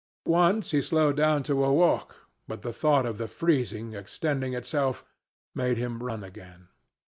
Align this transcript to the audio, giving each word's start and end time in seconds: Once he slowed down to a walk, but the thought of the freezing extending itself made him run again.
Once 0.25 0.71
he 0.71 0.81
slowed 0.81 1.15
down 1.15 1.43
to 1.43 1.63
a 1.63 1.71
walk, 1.71 2.27
but 2.47 2.63
the 2.63 2.73
thought 2.73 3.05
of 3.05 3.19
the 3.19 3.27
freezing 3.27 3.93
extending 3.93 4.55
itself 4.55 5.05
made 5.53 5.77
him 5.77 6.01
run 6.01 6.23
again. 6.23 6.69